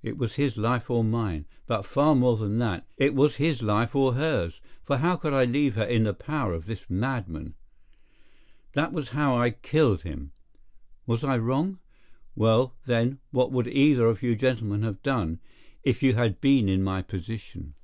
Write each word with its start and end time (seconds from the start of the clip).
It 0.00 0.16
was 0.16 0.34
his 0.34 0.56
life 0.56 0.88
or 0.88 1.02
mine, 1.02 1.44
but 1.66 1.84
far 1.84 2.14
more 2.14 2.36
than 2.36 2.58
that, 2.58 2.86
it 2.96 3.16
was 3.16 3.34
his 3.34 3.62
life 3.62 3.96
or 3.96 4.14
hers, 4.14 4.60
for 4.84 4.98
how 4.98 5.16
could 5.16 5.32
I 5.32 5.42
leave 5.44 5.74
her 5.74 5.82
in 5.82 6.04
the 6.04 6.14
power 6.14 6.54
of 6.54 6.66
this 6.66 6.88
madman? 6.88 7.54
That 8.74 8.92
was 8.92 9.08
how 9.08 9.36
I 9.36 9.50
killed 9.50 10.02
him. 10.02 10.30
Was 11.04 11.24
I 11.24 11.36
wrong? 11.36 11.80
Well, 12.36 12.76
then, 12.86 13.18
what 13.32 13.50
would 13.50 13.66
either 13.66 14.06
of 14.06 14.22
you 14.22 14.36
gentlemen 14.36 14.84
have 14.84 15.02
done, 15.02 15.40
if 15.82 16.00
you 16.00 16.14
had 16.14 16.40
been 16.40 16.68
in 16.68 16.84
my 16.84 17.02
position? 17.02 17.74